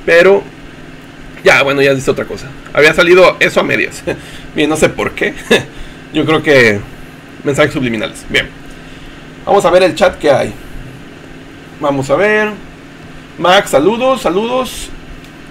[0.07, 0.43] Pero
[1.45, 2.47] ya, bueno, ya dice otra cosa.
[2.73, 4.03] Había salido eso a medias.
[4.55, 5.35] Bien, no sé por qué.
[6.13, 6.81] Yo creo que
[7.45, 8.25] mensajes subliminales.
[8.29, 8.49] Bien.
[9.45, 10.53] Vamos a ver el chat que hay.
[11.81, 12.51] Vamos a ver.
[13.39, 14.91] Max, saludos, saludos.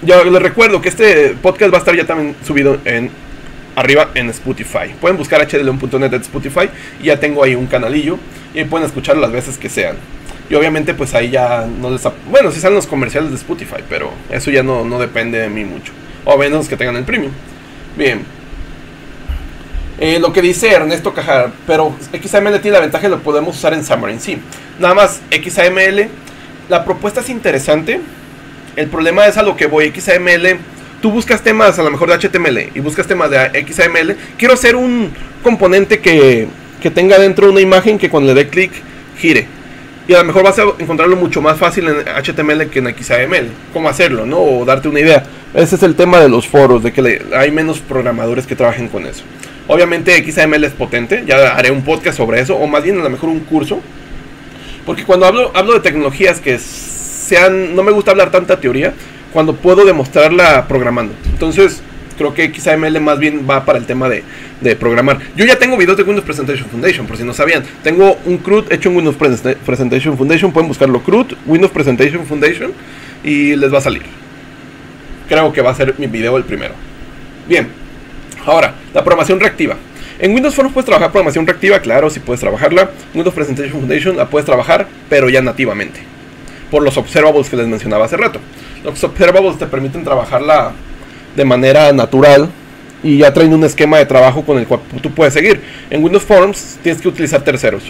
[0.02, 3.10] Ya les recuerdo que este podcast va a estar ya también subido en
[3.76, 4.94] arriba en Spotify.
[5.00, 6.70] Pueden buscar hdleon.net en Spotify
[7.02, 8.18] y ya tengo ahí un canalillo
[8.54, 9.98] y pueden escuchar las veces que sean.
[10.50, 12.02] Y obviamente pues ahí ya no les...
[12.30, 15.64] Bueno, si salen los comerciales de Spotify, pero eso ya no, no depende de mí
[15.64, 15.94] mucho.
[16.26, 17.32] O menos que tengan el premium.
[17.96, 18.24] Bien.
[20.00, 23.74] Eh, lo que dice Ernesto Cajar, pero XAML tiene la ventaja de lo podemos usar
[23.74, 24.38] en Xamarin, sí.
[24.80, 26.08] Nada más, XAML,
[26.70, 28.00] la propuesta es interesante.
[28.78, 30.58] El problema es a lo que voy, XAML,
[31.02, 34.16] tú buscas temas a lo mejor de HTML y buscas temas de XAML.
[34.38, 35.12] Quiero hacer un
[35.44, 36.48] componente que,
[36.82, 38.72] que tenga dentro una imagen que cuando le dé clic
[39.18, 39.60] gire
[40.10, 43.48] y a lo mejor vas a encontrarlo mucho más fácil en HTML que en XAML.
[43.72, 44.40] ¿Cómo hacerlo, no?
[44.40, 45.24] O darte una idea.
[45.54, 49.06] Ese es el tema de los foros, de que hay menos programadores que trabajen con
[49.06, 49.24] eso.
[49.68, 53.10] Obviamente XAML es potente, ya haré un podcast sobre eso, o más bien a lo
[53.12, 53.82] mejor un curso.
[54.84, 58.96] Porque cuando hablo, hablo de tecnologías que sean, no me gusta hablar tanta teoría,
[59.34, 61.14] cuando puedo demostrarla programando.
[61.26, 61.82] Entonces,
[62.18, 64.24] creo que XAML más bien va para el tema de,
[64.62, 65.20] de programar.
[65.36, 67.64] Yo ya tengo videos de Windows Presentation Foundation, por si no sabían.
[67.84, 70.52] Tengo un CRUD hecho en Windows Presentation Foundation.
[70.52, 72.74] Pueden buscarlo CRUD, Windows Presentation Foundation,
[73.24, 74.04] y les va a salir.
[75.28, 76.74] Creo que va a ser mi video el primero.
[77.48, 77.68] Bien,
[78.46, 79.78] ahora, la programación reactiva.
[80.20, 82.92] En Windows Forms puedes trabajar programación reactiva, claro, si puedes trabajarla.
[83.14, 86.02] Windows Presentation Foundation la puedes trabajar, pero ya nativamente.
[86.70, 88.42] Por los observables que les mencionaba hace rato.
[88.84, 90.72] Los observables te permiten trabajarla
[91.36, 92.50] de manera natural
[93.04, 95.62] y ya traen un esquema de trabajo con el cual tú puedes seguir.
[95.90, 97.84] En Windows Forms tienes que utilizar terceros.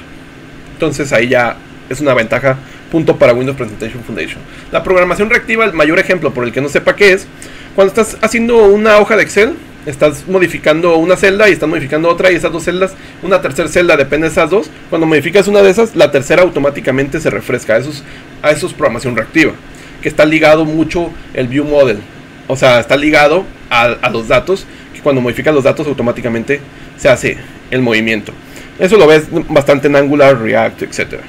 [0.74, 1.58] Entonces ahí ya
[1.90, 2.58] es una ventaja,
[2.92, 4.40] punto para Windows Presentation Foundation.
[4.72, 7.28] La programación reactiva, el mayor ejemplo por el que no sepa qué es,
[7.76, 12.32] cuando estás haciendo una hoja de Excel, estás modificando una celda y estás modificando otra
[12.32, 14.70] y esas dos celdas, una tercera celda depende de esas dos.
[14.90, 17.78] Cuando modificas una de esas, la tercera automáticamente se refresca.
[17.78, 18.04] Eso es,
[18.42, 19.54] a eso es programación reactiva,
[20.02, 22.00] que está ligado mucho el View Model.
[22.48, 24.66] O sea, está ligado a, los datos
[25.04, 26.60] cuando modificas los datos automáticamente
[26.98, 27.38] se hace
[27.72, 28.34] el movimiento.
[28.78, 31.22] Eso lo ves bastante en Angular, React, etc.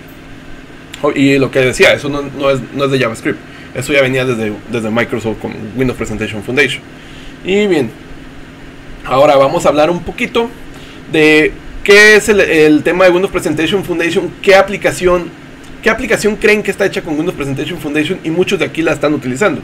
[1.14, 3.38] Y lo que decía, eso no, es, no, es, de JavaScript.
[3.74, 6.82] Eso ya venía desde, desde Microsoft con Windows Presentation Foundation.
[7.44, 7.90] Y bien,
[9.04, 10.50] ahora vamos a hablar un poquito
[11.12, 11.52] de
[11.84, 15.30] qué es el, el, tema de Windows Presentation Foundation, qué aplicación,
[15.82, 18.92] qué aplicación creen que está hecha con Windows Presentation Foundation y muchos de aquí la
[18.92, 19.60] están utilizando.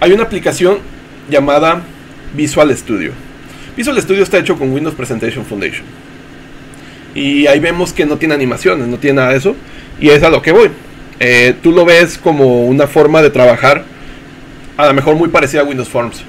[0.00, 0.78] Hay una aplicación
[1.28, 1.82] llamada
[2.34, 3.12] Visual Studio.
[3.76, 5.84] Visual Studio está hecho con Windows Presentation Foundation.
[7.14, 9.56] Y ahí vemos que no tiene animaciones, no tiene nada de eso.
[10.00, 10.70] Y es a lo que voy.
[11.18, 13.84] Eh, tú lo ves como una forma de trabajar,
[14.76, 16.22] a lo mejor muy parecida a Windows Forms.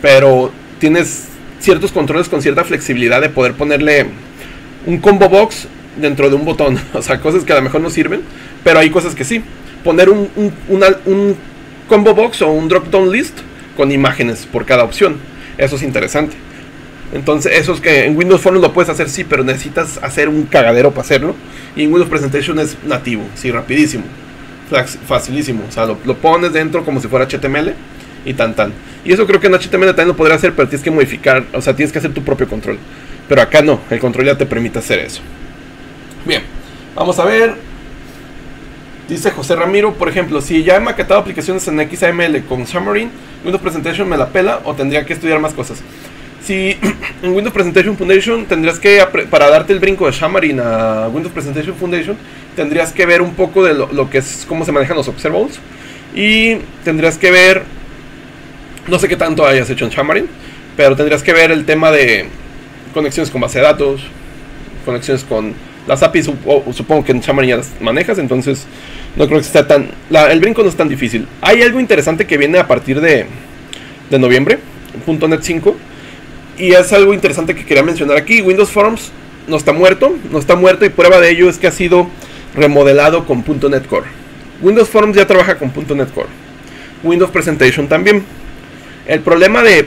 [0.00, 1.24] Pero tienes
[1.58, 4.06] ciertos controles con cierta flexibilidad de poder ponerle
[4.86, 5.66] un combo box
[5.96, 6.78] dentro de un botón.
[6.94, 8.22] O sea, cosas que a lo mejor no sirven,
[8.64, 9.42] pero hay cosas que sí.
[9.84, 11.36] Poner un,
[11.88, 13.38] combo box o un drop down list
[13.76, 15.16] con imágenes por cada opción.
[15.58, 16.36] Eso es interesante.
[17.12, 20.44] Entonces, eso es que en Windows Forms lo puedes hacer, sí, pero necesitas hacer un
[20.44, 21.36] cagadero para hacerlo.
[21.76, 24.04] Y en Windows Presentation es nativo, sí, rapidísimo.
[25.06, 25.62] Facilísimo.
[25.68, 27.74] O sea, lo, pones dentro como si fuera HTML
[28.24, 28.72] y tan tan.
[29.04, 31.60] Y eso creo que en HTML también lo podría hacer, pero tienes que modificar, o
[31.60, 32.78] sea, tienes que hacer tu propio control.
[33.28, 35.20] Pero acá no, el control ya te permite hacer eso.
[36.26, 36.42] Bien,
[36.96, 37.54] vamos a ver.
[39.08, 43.08] Dice José Ramiro, por ejemplo, si ya he maquetado aplicaciones en XAML con Xamarin,
[43.44, 45.78] Windows Presentation me la pela o tendría que estudiar más cosas.
[46.42, 46.76] Si
[47.22, 51.76] en Windows Presentation Foundation tendrías que, para darte el brinco de Xamarin a Windows Presentation
[51.76, 52.16] Foundation,
[52.56, 55.60] tendrías que ver un poco de lo, que es cómo se manejan los observables.
[56.12, 57.62] Y tendrías que ver,
[58.88, 60.26] no sé qué tanto hayas hecho en Xamarin,
[60.76, 62.26] pero tendrías que ver el tema de
[62.92, 64.00] conexiones con base de datos,
[64.84, 65.54] conexiones con
[65.86, 66.30] las APIs,
[66.72, 68.66] supongo que en Xamarin ya las manejas, entonces
[69.16, 69.90] no creo que sea tan...
[70.10, 71.26] el brinco no es tan difícil.
[71.40, 73.26] Hay algo interesante que viene a partir de,
[74.10, 74.58] de noviembre,
[75.06, 75.76] .NET 5
[76.58, 78.40] y es algo interesante que quería mencionar aquí.
[78.42, 79.12] Windows Forms
[79.46, 82.08] no está muerto, no está muerto y prueba de ello es que ha sido
[82.54, 84.06] remodelado con .NET Core.
[84.62, 86.28] Windows Forms ya trabaja con .NET Core.
[87.02, 88.24] Windows Presentation también.
[89.06, 89.86] El problema de...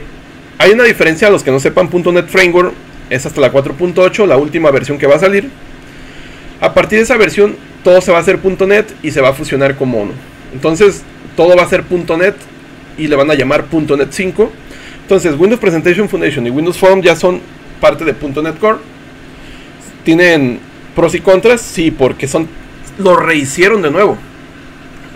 [0.58, 2.72] Hay una diferencia a los que no sepan, .NET Framework
[3.10, 5.50] es hasta la 4.8, la última versión que va a salir.
[6.60, 9.32] A partir de esa versión, todo se va a hacer .NET y se va a
[9.32, 10.12] fusionar con Mono.
[10.52, 11.02] Entonces,
[11.36, 12.36] todo va a ser .NET
[12.98, 14.52] y le van a llamar .NET 5
[15.10, 17.40] entonces, Windows Presentation Foundation y Windows Form ya son
[17.80, 18.78] parte de .NET Core.
[20.04, 20.60] Tienen
[20.94, 22.46] pros y contras, sí, porque son
[22.96, 24.16] lo rehicieron de nuevo.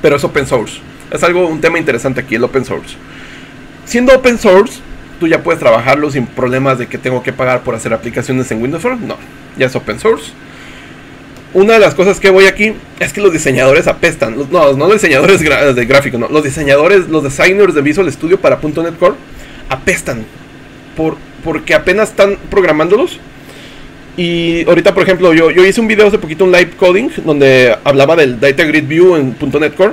[0.03, 0.81] Pero es open source.
[1.13, 2.97] Es algo un tema interesante aquí el open source.
[3.85, 4.81] Siendo open source,
[5.21, 8.61] tú ya puedes trabajarlo sin problemas de que tengo que pagar por hacer aplicaciones en
[8.61, 9.07] Windows Form.
[9.07, 9.17] No,
[9.57, 10.33] ya es open source.
[11.55, 14.37] Una de las cosas que voy aquí es que los diseñadores apestan.
[14.51, 16.29] No, no los diseñadores de gráficos, no.
[16.29, 19.15] Los diseñadores, los designers de Visual Studio para .NET Core
[19.69, 20.25] apestan.
[20.97, 23.21] Por, porque apenas están programándolos.
[24.17, 27.77] Y ahorita, por ejemplo, yo, yo hice un video hace poquito, un live coding, donde
[27.85, 29.93] hablaba del Data Grid View en .NET Core.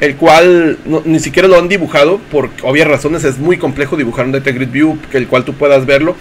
[0.00, 4.32] El cual ni siquiera lo han dibujado, por obvias razones es muy complejo dibujar un
[4.32, 6.14] Data Grid View, el cual tú puedas verlo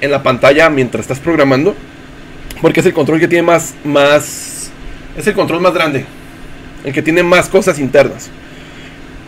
[0.00, 1.76] en la pantalla mientras estás programando.
[2.60, 4.70] Porque es el control que tiene más, más...
[5.16, 6.04] Es el control más grande.
[6.84, 8.30] El que tiene más cosas internas.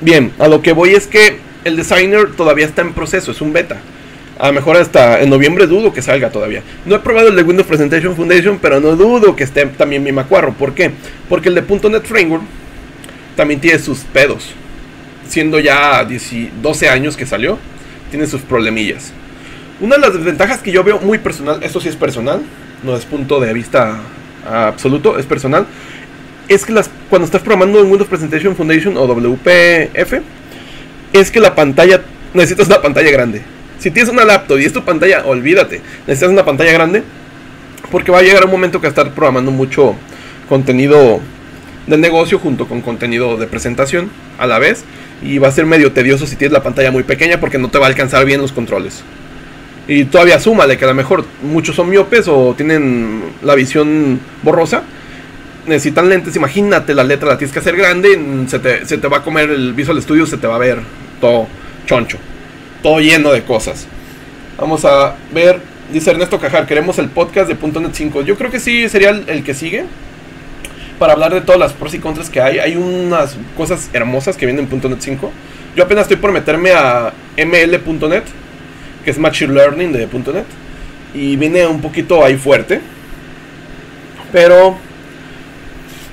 [0.00, 3.52] Bien, a lo que voy es que el designer todavía está en proceso, es un
[3.52, 3.76] beta.
[4.38, 6.62] A lo mejor hasta en noviembre dudo que salga todavía.
[6.86, 10.12] No he probado el de Windows Presentation Foundation, pero no dudo que esté también mi
[10.12, 10.54] macuarro.
[10.54, 10.90] ¿Por qué?
[11.28, 12.42] Porque el de .NET Framework
[13.36, 14.54] también tiene sus pedos.
[15.28, 16.06] Siendo ya
[16.62, 17.58] 12 años que salió,
[18.10, 19.12] tiene sus problemillas.
[19.80, 22.40] Una de las desventajas que yo veo muy personal, esto sí es personal,
[22.82, 24.00] no es punto de vista
[24.48, 25.66] absoluto, es personal,
[26.48, 30.14] es que las, cuando estás programando en Windows Presentation Foundation o WPF,
[31.12, 32.02] es que la pantalla,
[32.34, 33.42] necesitas una pantalla grande.
[33.78, 37.02] Si tienes una laptop y es tu pantalla, olvídate, necesitas una pantalla grande
[37.90, 39.94] porque va a llegar un momento que estar programando mucho
[40.48, 41.20] contenido
[41.86, 44.84] de negocio junto con contenido de presentación a la vez
[45.22, 47.78] y va a ser medio tedioso si tienes la pantalla muy pequeña porque no te
[47.78, 49.02] va a alcanzar bien los controles.
[49.90, 54.84] Y todavía súmale que a lo mejor muchos son miopes o tienen la visión borrosa.
[55.66, 59.16] Necesitan lentes, imagínate la letra la tienes que hacer grande, se te, se te va
[59.16, 60.78] a comer el Visual Studio, se te va a ver
[61.20, 61.48] todo
[61.86, 62.18] choncho,
[62.84, 63.88] todo lleno de cosas.
[64.56, 65.58] Vamos a ver,
[65.92, 68.22] dice Ernesto Cajar, queremos el podcast de .NET 5.
[68.22, 69.86] Yo creo que sí sería el, que sigue
[71.00, 72.60] para hablar de todas las pros y contras que hay.
[72.60, 75.32] Hay unas cosas hermosas que vienen en .NET 5.
[75.74, 78.22] Yo apenas estoy por meterme a ml.net,
[79.04, 80.44] que es Machine Learning de .NET,
[81.14, 82.80] y viene un poquito ahí fuerte.
[84.32, 84.76] Pero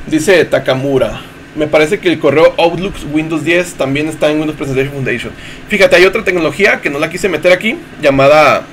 [0.08, 1.21] dice Takamura,
[1.56, 5.32] me parece que el correo Outlook Windows 10 también está en Windows Presentation Foundation.
[5.67, 8.63] Fíjate, hay otra tecnología que no la quise meter aquí, llamada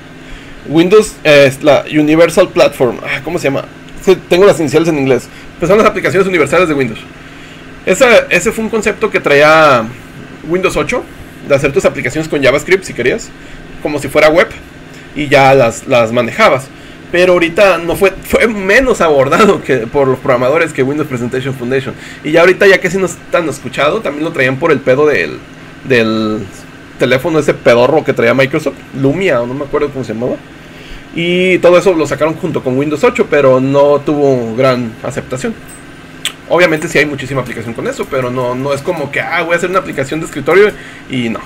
[0.67, 2.99] Windows, eh, la Universal Platform.
[3.03, 3.65] Ah, ¿Cómo se llama?
[4.29, 5.27] tengo las iniciales en inglés.
[5.59, 6.99] Pues son las aplicaciones universales de Windows.
[7.85, 9.83] ese fue un concepto que traía
[10.47, 11.03] Windows 8,
[11.47, 13.29] de hacer tus aplicaciones con JavaScript si querías,
[13.85, 14.47] como si fuera web,
[15.15, 16.69] y ya las, las manejabas
[17.11, 21.93] pero ahorita no fue, fue menos abordado que por los programadores que Windows Presentation Foundation.
[22.23, 25.37] Y ya ahorita ya casi no están escuchado, también lo traían por el pedo del,
[25.87, 26.39] del
[26.99, 30.35] teléfono ese pedorro que traía Microsoft, Lumia, o no me acuerdo cómo se llamaba.
[31.15, 35.53] Y todo eso lo sacaron junto con Windows 8, pero no tuvo gran aceptación.
[36.49, 39.53] Obviamente sí hay muchísima aplicación con eso, pero no, no es como que, ah, voy
[39.53, 40.71] a hacer una aplicación de escritorio
[41.09, 41.39] y no.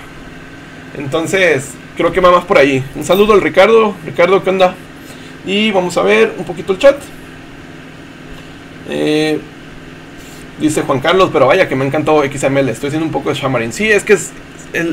[0.97, 2.81] Entonces, creo que va más por ahí.
[2.95, 3.93] Un saludo al Ricardo.
[4.05, 4.73] Ricardo, ¿qué onda?
[5.45, 6.95] Y vamos a ver un poquito el chat.
[8.89, 9.37] Eh,
[10.61, 12.69] dice Juan Carlos, pero vaya que me ha encantado XML.
[12.69, 13.73] Estoy haciendo un poco de Xamarin.
[13.73, 14.17] Sí, es que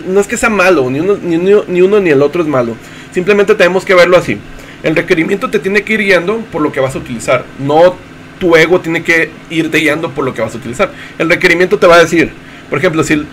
[0.08, 2.74] no es que sea malo, ni uno, ni, ni uno ni el otro es malo.
[3.12, 4.38] Simplemente tenemos que verlo así.
[4.82, 7.44] El requerimiento te tiene que ir guiando por lo que vas a utilizar.
[7.60, 7.94] No
[8.40, 10.90] tu ego tiene que irte guiando por lo que vas a utilizar.
[11.20, 12.32] El requerimiento te va a decir,
[12.68, 13.26] por ejemplo, si el,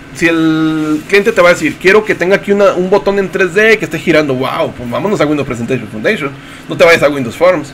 [1.08, 3.98] cliente te va a decir, quiero que tenga aquí un botón en 3D que esté
[3.98, 6.32] girando, wow, pues vámonos a Windows Presentation Foundation.
[6.70, 7.74] No te vayas a Windows Forms.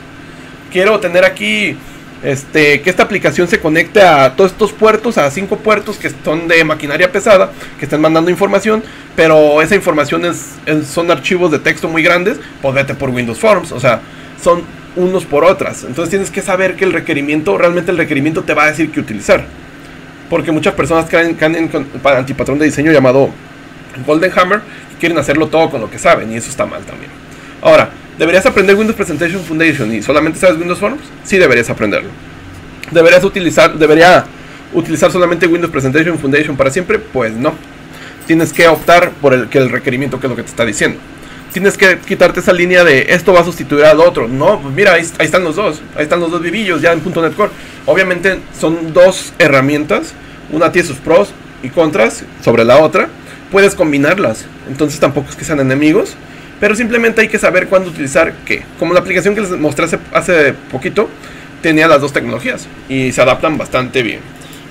[0.72, 1.76] Quiero tener aquí
[2.22, 6.48] este, que esta aplicación se conecte a todos estos puertos, a cinco puertos que son
[6.48, 8.82] de maquinaria pesada, que están mandando información,
[9.16, 13.72] pero esa información es, son archivos de texto muy grandes, pues vete por Windows Forms,
[13.72, 14.00] o sea,
[14.42, 14.62] son
[14.96, 15.84] unos por otras.
[15.84, 19.00] Entonces tienes que saber que el requerimiento, realmente el requerimiento te va a decir qué
[19.00, 19.46] utilizar.
[20.30, 21.70] Porque muchas personas caen, caen en
[22.04, 23.30] antipatrón de diseño llamado
[24.06, 24.62] Golden Hammer,
[24.98, 27.10] quieren hacerlo todo con lo que saben, y eso está mal también.
[27.60, 31.02] Ahora, ¿deberías aprender Windows Presentation Foundation y solamente sabes Windows Forms?
[31.24, 32.10] Sí deberías aprenderlo.
[32.90, 34.24] ¿Deberías utilizar, debería
[34.72, 36.98] utilizar solamente Windows Presentation Foundation para siempre?
[36.98, 37.52] Pues no.
[38.26, 40.98] Tienes que optar por el, que el requerimiento que es lo que te está diciendo.
[41.52, 44.28] Tienes que quitarte esa línea de esto va a sustituir al otro.
[44.28, 45.82] No, pues mira, ahí, están los dos.
[45.96, 47.50] Ahí están los dos vivillos ya en .NET Core.
[47.86, 50.14] Obviamente son dos herramientas.
[50.52, 51.30] Una tiene sus pros
[51.62, 53.08] y contras sobre la otra.
[53.50, 54.44] Puedes combinarlas.
[54.68, 56.16] Entonces tampoco es que sean enemigos
[56.60, 58.62] pero simplemente hay que saber cuándo utilizar qué.
[58.78, 61.08] Como la aplicación que les mostré hace, poquito,
[61.62, 64.20] tenía las dos tecnologías y se adaptan bastante bien.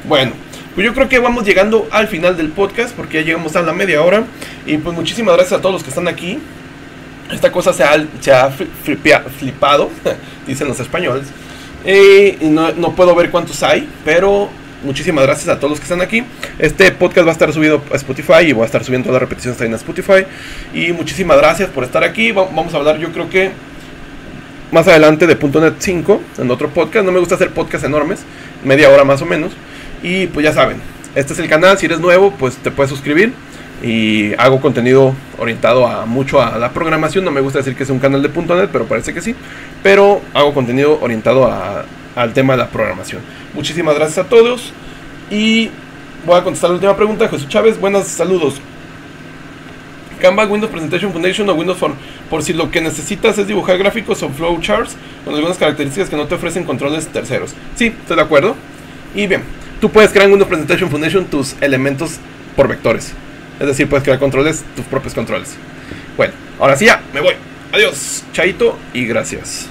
[0.08, 0.32] Bueno,
[0.76, 3.74] pues yo creo que vamos llegando al final del podcast porque ya llegamos a la
[3.74, 4.24] media hora.
[4.68, 6.40] Y pues muchísimas gracias a todos los que están aquí.
[7.32, 8.50] Esta cosa se ha,
[9.38, 9.90] flipado,
[10.48, 11.28] dicen los españoles.
[12.42, 14.50] no, no puedo ver cuántos hay, pero
[14.84, 16.24] muchísimas gracias a todos los que están aquí.
[16.58, 19.30] Este podcast va a estar subido a Spotify y voy a estar subiendo todas las
[19.30, 20.26] repeticiones también a Spotify.
[20.74, 22.32] Y muchísimas gracias por estar aquí.
[22.32, 23.52] Vamos a hablar, yo creo que
[24.72, 27.06] más adelante de .NET 5 en otro podcast.
[27.06, 28.22] No me gusta hacer podcasts enormes,
[28.64, 29.52] media hora más o menos.
[30.02, 30.78] Y pues ya saben,
[31.16, 31.78] este es el canal.
[31.78, 33.34] Si eres nuevo, pues te puedes suscribir.
[33.82, 37.24] Y hago contenido orientado a mucho a la programación.
[37.24, 39.36] No me gusta decir que es un canal de .NET, pero parece que sí.
[39.82, 43.22] Pero hago contenido orientado a, al tema de la programación.
[43.54, 44.74] Muchísimas gracias a todos
[45.32, 45.70] y
[46.26, 47.80] voy a contestar la última pregunta Jesús Chávez.
[47.80, 48.62] Buenos saludos.
[50.20, 51.94] Canva, Windows Presentation Foundation o Windows Form.
[52.30, 56.28] Por si lo que necesitas es dibujar gráficos o flowcharts con algunas características que no
[56.28, 57.54] te ofrecen controles terceros.
[57.76, 58.56] Sí, estoy de acuerdo.
[59.16, 59.44] Y bien,
[59.80, 62.18] tú puedes crear en Windows Presentation Foundation tus elementos
[62.56, 63.14] por vectores.
[63.60, 65.56] Es decir, puedes crear controles, tus propios controles.
[66.16, 67.34] Bueno, ahora sí ya, me voy.
[67.72, 69.70] Adiós, chaito y gracias.